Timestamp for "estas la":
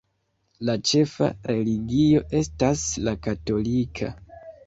2.39-3.15